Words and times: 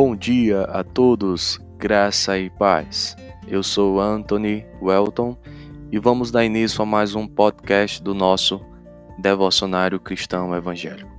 Bom 0.00 0.14
dia 0.14 0.62
a 0.62 0.84
todos, 0.84 1.58
graça 1.76 2.38
e 2.38 2.48
paz. 2.48 3.16
Eu 3.48 3.64
sou 3.64 4.00
Anthony 4.00 4.64
Welton 4.80 5.36
e 5.90 5.98
vamos 5.98 6.30
dar 6.30 6.44
início 6.44 6.80
a 6.80 6.86
mais 6.86 7.16
um 7.16 7.26
podcast 7.26 8.00
do 8.00 8.14
nosso 8.14 8.64
Devocionário 9.18 9.98
Cristão 9.98 10.54
Evangélico. 10.54 11.10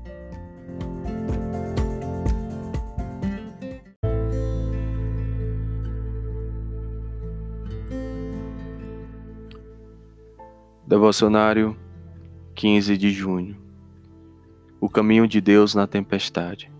Devocionário 10.88 11.76
15 12.56 12.98
de 12.98 13.12
junho 13.12 13.58
O 14.80 14.88
caminho 14.88 15.28
de 15.28 15.42
Deus 15.42 15.76
na 15.76 15.86
tempestade. 15.86 16.79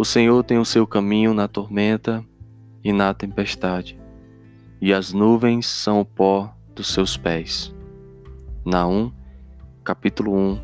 O 0.00 0.04
Senhor 0.06 0.42
tem 0.42 0.56
o 0.56 0.64
seu 0.64 0.86
caminho 0.86 1.34
na 1.34 1.46
tormenta 1.46 2.24
e 2.82 2.90
na 2.90 3.12
tempestade, 3.12 4.00
e 4.80 4.94
as 4.94 5.12
nuvens 5.12 5.66
são 5.66 6.00
o 6.00 6.06
pó 6.06 6.54
dos 6.74 6.88
seus 6.88 7.18
pés. 7.18 7.70
Naum, 8.64 9.12
capítulo 9.84 10.34
1, 10.34 10.58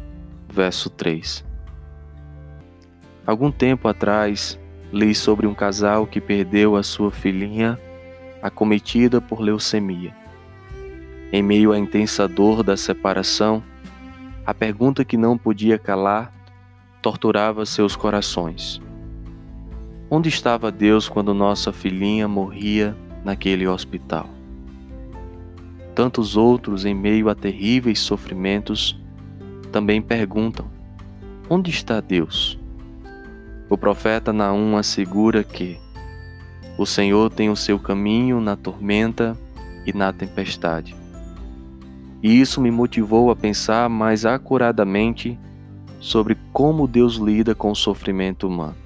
verso 0.50 0.88
3. 0.88 1.45
Algum 3.26 3.52
tempo 3.52 3.88
atrás, 3.88 4.59
li 4.90 5.14
sobre 5.14 5.46
um 5.46 5.52
casal 5.52 6.06
que 6.06 6.18
perdeu 6.18 6.74
a 6.74 6.82
sua 6.82 7.10
filhinha 7.10 7.78
acometida 8.40 9.20
por 9.20 9.40
leucemia. 9.42 10.16
Em 11.30 11.42
meio 11.42 11.73
à 11.73 11.78
intensa 11.78 12.26
dor 12.26 12.62
da 12.62 12.74
separação, 12.74 13.62
a 14.46 14.54
pergunta 14.54 15.04
que 15.04 15.18
não 15.18 15.37
podia 15.37 15.78
calar 15.78 16.32
torturava 17.02 17.66
seus 17.66 17.95
corações. 17.95 18.80
Onde 20.09 20.29
estava 20.29 20.71
Deus 20.71 21.09
quando 21.09 21.35
nossa 21.35 21.73
filhinha 21.73 22.29
morria 22.29 22.96
naquele 23.24 23.66
hospital? 23.66 24.29
Tantos 25.96 26.37
outros, 26.37 26.85
em 26.85 26.95
meio 26.95 27.29
a 27.29 27.35
terríveis 27.35 27.98
sofrimentos, 27.98 28.96
também 29.73 30.01
perguntam: 30.01 30.66
Onde 31.51 31.73
está 31.73 32.01
Deus? 32.01 32.57
O 33.68 33.76
profeta 33.76 34.32
Naum 34.32 34.76
assegura 34.76 35.43
que 35.43 35.76
o 36.79 36.87
Senhor 36.87 37.29
tem 37.29 37.51
o 37.51 37.57
seu 37.57 37.76
caminho 37.76 38.41
na 38.41 38.54
tormenta 38.54 39.37
e 39.85 39.93
na 39.93 40.13
tempestade. 40.13 40.95
E 42.23 42.41
isso 42.41 42.60
me 42.60 42.70
motivou 42.70 43.29
a 43.29 43.35
pensar 43.35 43.88
mais 43.88 44.24
acuradamente 44.24 45.37
sobre 45.98 46.37
como 46.52 46.87
Deus 46.87 47.16
lida 47.16 47.57
com 47.57 47.73
o 47.73 47.76
sofrimento 47.76 48.46
humano. 48.46 48.85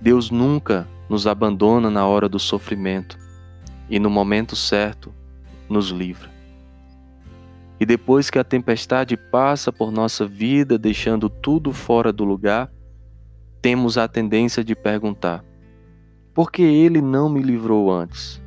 Deus 0.00 0.30
nunca 0.30 0.88
nos 1.08 1.26
abandona 1.26 1.90
na 1.90 2.06
hora 2.06 2.28
do 2.28 2.38
sofrimento 2.38 3.18
e 3.88 3.98
no 3.98 4.08
momento 4.08 4.56
certo 4.56 5.12
nos 5.68 5.90
livra. 5.90 6.30
E 7.78 7.84
depois 7.84 8.30
que 8.30 8.38
a 8.38 8.44
tempestade 8.44 9.16
passa 9.16 9.70
por 9.72 9.90
nossa 9.90 10.26
vida, 10.26 10.78
deixando 10.78 11.28
tudo 11.28 11.72
fora 11.72 12.12
do 12.12 12.24
lugar, 12.24 12.70
temos 13.60 13.98
a 13.98 14.08
tendência 14.08 14.64
de 14.64 14.74
perguntar: 14.74 15.44
por 16.32 16.50
que 16.50 16.62
ele 16.62 17.02
não 17.02 17.28
me 17.28 17.42
livrou 17.42 17.92
antes? 17.92 18.40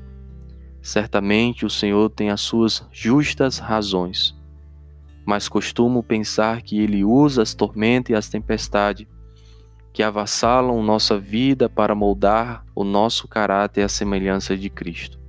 Certamente 0.81 1.65
o 1.65 1.69
Senhor 1.69 2.09
tem 2.09 2.29
as 2.29 2.41
suas 2.41 2.85
justas 2.91 3.59
razões, 3.59 4.35
mas 5.25 5.47
costumo 5.47 6.01
pensar 6.01 6.61
que 6.61 6.79
ele 6.79 7.03
usa 7.03 7.41
as 7.41 7.53
tormentas 7.53 8.11
e 8.11 8.15
as 8.15 8.27
tempestades 8.27 9.07
que 9.93 10.01
avassalam 10.01 10.81
nossa 10.81 11.19
vida 11.19 11.69
para 11.69 11.93
moldar 11.93 12.65
o 12.73 12.83
nosso 12.83 13.27
caráter 13.27 13.83
à 13.83 13.87
semelhança 13.87 14.57
de 14.57 14.67
Cristo. 14.67 15.19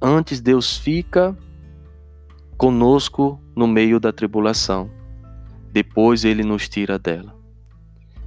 Antes, 0.00 0.40
Deus 0.40 0.76
fica 0.76 1.38
conosco 2.56 3.40
no 3.54 3.68
meio 3.68 4.00
da 4.00 4.12
tribulação, 4.12 4.90
depois 5.70 6.24
ele 6.24 6.42
nos 6.42 6.68
tira 6.68 6.98
dela. 6.98 7.32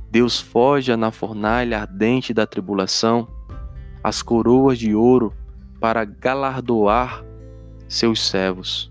Deus 0.10 0.40
foge 0.40 0.96
na 0.96 1.12
fornalha 1.12 1.82
ardente 1.82 2.34
da 2.34 2.48
tribulação 2.48 3.28
as 4.02 4.22
coroas 4.22 4.80
de 4.80 4.96
ouro 4.96 5.34
para 5.78 6.06
galardoar 6.06 7.26
seus 7.88 8.26
servos. 8.26 8.90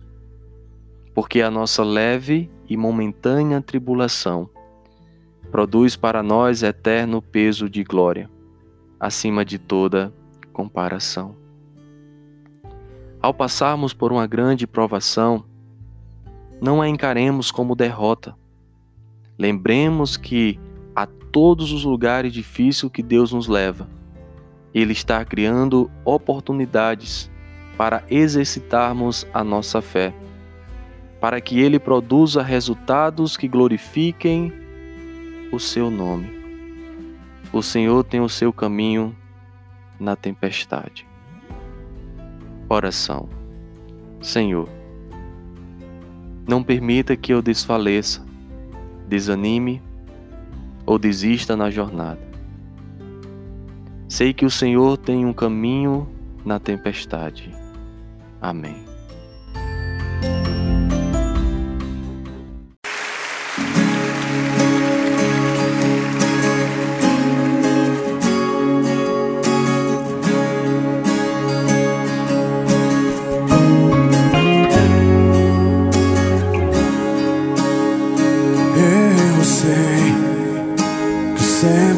Porque 1.15 1.41
a 1.41 1.51
nossa 1.51 1.83
leve 1.83 2.51
e 2.69 2.77
momentânea 2.77 3.63
tribulação 3.63 4.51
produz 5.55 5.95
para 5.95 6.21
nós 6.21 6.65
eterno 6.65 7.23
peso 7.23 7.71
de 7.71 7.85
glória, 7.85 8.29
acima 8.99 9.45
de 9.45 9.57
toda 9.57 10.13
comparação. 10.53 11.37
Ao 13.23 13.33
passarmos 13.33 13.95
por 13.95 14.11
uma 14.11 14.27
grande 14.27 14.67
provação, 14.67 15.45
não 16.61 16.83
a 16.83 16.89
encaremos 16.89 17.53
como 17.53 17.77
derrota. 17.77 18.35
Lembremos 19.39 20.17
que 20.17 20.59
a 20.93 21.07
todos 21.07 21.71
os 21.71 21.85
lugares 21.85 22.33
difíceis 22.33 22.91
que 22.91 23.01
Deus 23.01 23.33
nos 23.33 23.47
leva, 23.47 23.89
Ele 24.75 24.93
está 24.93 25.25
criando 25.25 25.89
oportunidades 26.05 27.31
para 27.79 28.03
exercitarmos 28.11 29.25
a 29.33 29.45
nossa 29.45 29.81
fé, 29.81 30.13
para 31.21 31.41
que 31.41 31.61
Ele 31.61 31.79
produza 31.79 32.43
resultados 32.43 33.37
que 33.37 33.47
glorifiquem 33.47 34.64
o 35.53 35.59
seu 35.59 35.91
nome. 35.91 36.31
O 37.53 37.63
Senhor 37.63 38.03
tem 38.05 38.21
o 38.21 38.29
seu 38.29 38.53
caminho 38.53 39.15
na 39.99 40.17
tempestade. 40.17 41.07
Oração. 42.69 43.29
Senhor, 44.21 44.69
não 46.47 46.63
permita 46.63 47.17
que 47.17 47.33
eu 47.33 47.41
desfaleça, 47.41 48.25
desanime 49.09 49.83
ou 50.87 50.99
desista 50.99 51.57
na 51.57 51.71
jornada. 51.71 52.21
Sei 54.09 54.33
que 54.33 54.45
o 54.45 54.51
Senhor 54.51 54.97
tem 54.97 55.25
um 55.25 55.33
caminho 55.33 56.09
na 56.45 56.59
tempestade. 56.59 57.51
Amém. 58.41 58.94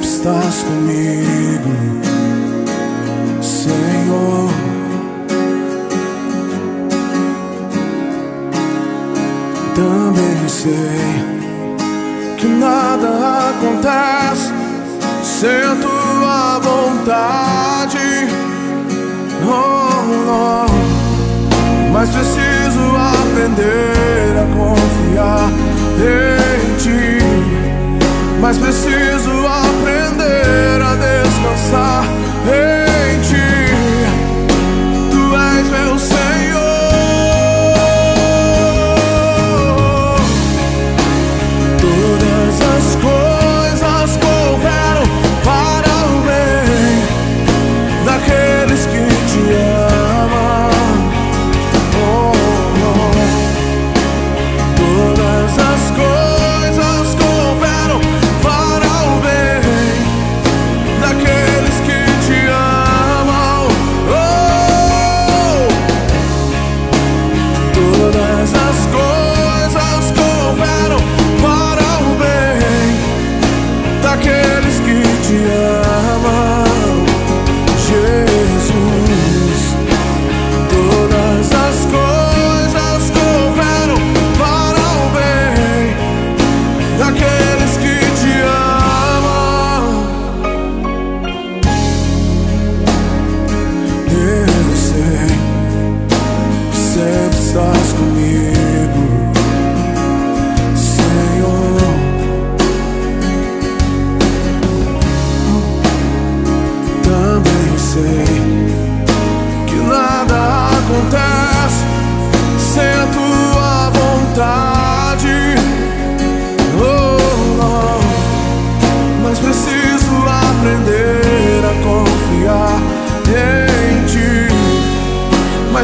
Estás 0.01 0.63
comigo, 0.63 1.71
Senhor. 3.41 4.51
Também 9.75 10.49
sei 10.49 11.37
que 12.39 12.47
nada 12.47 13.51
acontece 13.51 14.53
sem 15.23 15.77
tua 15.81 16.59
vontade. 16.61 17.99
Oh, 19.45 20.27
oh. 20.31 20.67
Mas 21.93 22.11
preciso 22.11 22.97
aprender 22.97 24.35
a 24.39 24.47
confiar 24.57 25.51
em 26.01 26.77
ti. 26.79 27.26
Mas 28.47 28.59
preciso 28.59 29.45
aprender 29.45 30.81
a 30.81 30.96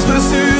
mais 0.02 0.04
preciso. 0.04 0.51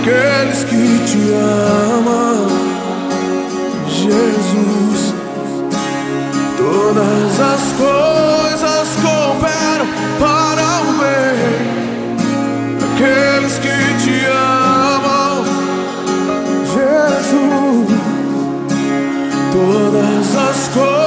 aqueles 0.00 0.64
que 0.64 0.98
te 1.04 1.32
amam, 1.32 2.48
Jesus. 3.86 5.14
Todas 6.56 7.40
as 7.40 7.62
coisas 7.72 8.88
cooperam 9.02 9.86
para 10.18 10.66
o 10.82 10.92
bem 11.00 11.60
daqueles 12.80 13.58
que 13.58 13.78
te 14.02 14.16
amam, 14.26 15.44
Jesus. 16.72 17.90
Todas 19.52 20.36
as 20.36 20.68
coisas 20.68 20.99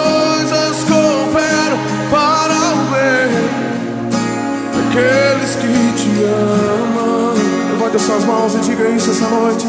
Levante 7.93 7.95
as 7.95 8.01
suas 8.01 8.25
mãos 8.25 8.55
e 8.55 8.59
diga 8.59 8.89
isso 8.89 9.11
essa 9.11 9.27
noite. 9.27 9.67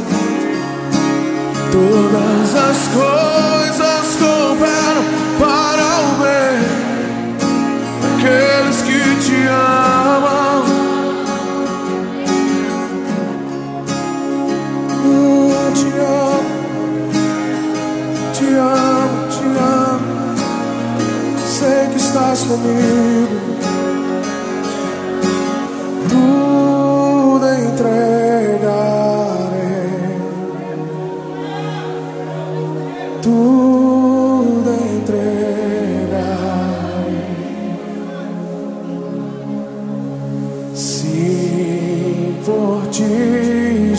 Todas 1.70 2.54
as 2.54 2.88
coisas 2.88 3.93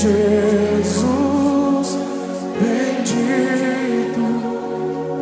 Jesus, 0.05 1.97
bendito, 2.61 4.25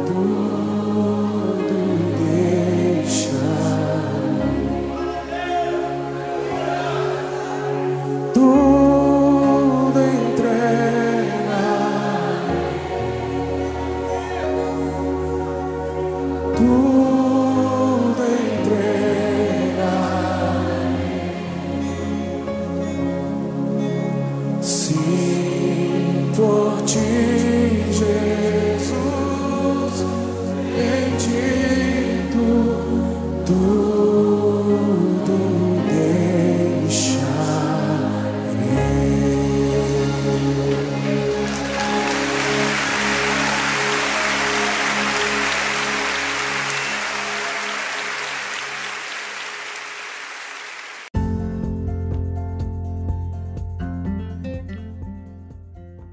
tudo 0.05 1.79
deixarei. 2.19 3.23
Tudo 8.33 9.99
entregarei. 9.99 10.83
tudo 16.57 16.92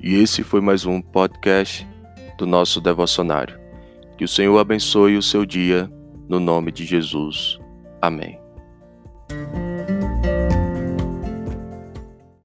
E 0.02 0.14
esse 0.14 0.42
foi 0.42 0.61
mais 0.62 0.87
um 0.87 1.00
podcast 1.00 1.87
do 2.38 2.47
nosso 2.47 2.80
devocionário. 2.80 3.61
Que 4.16 4.25
o 4.25 4.28
Senhor 4.28 4.59
abençoe 4.59 5.16
o 5.16 5.23
seu 5.23 5.45
dia, 5.45 5.90
no 6.28 6.40
nome 6.40 6.73
de 6.73 6.87
Jesus. 6.87 7.59
Amém. 8.00 8.38